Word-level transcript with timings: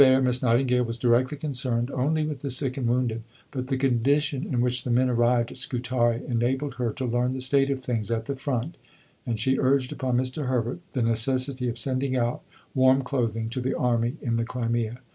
As 0.01 0.05
Purveyor, 0.07 0.21
Miss 0.23 0.41
Nightingale 0.41 0.83
was 0.83 0.97
directly 0.97 1.37
concerned 1.37 1.91
only 1.91 2.25
with 2.25 2.39
the 2.39 2.49
sick 2.49 2.75
and 2.75 2.87
wounded; 2.87 3.21
but 3.51 3.67
the 3.67 3.77
condition 3.77 4.45
in 4.47 4.59
which 4.59 4.83
the 4.83 4.89
men 4.89 5.11
arrived 5.11 5.51
at 5.51 5.57
Scutari 5.57 6.23
enabled 6.25 6.73
her 6.79 6.91
to 6.93 7.05
learn 7.05 7.33
the 7.33 7.39
state 7.39 7.69
of 7.69 7.83
things 7.83 8.09
at 8.09 8.25
the 8.25 8.35
front, 8.35 8.77
and 9.27 9.39
she 9.39 9.59
urged 9.59 9.91
upon 9.91 10.17
Mr. 10.17 10.47
Herbert 10.47 10.79
the 10.93 11.03
necessity 11.03 11.69
of 11.69 11.77
sending 11.77 12.17
out 12.17 12.41
warm 12.73 13.03
clothing 13.03 13.47
to 13.51 13.61
the 13.61 13.77
army 13.77 14.17
in 14.23 14.37
the 14.37 14.43
Crimea. 14.43 15.01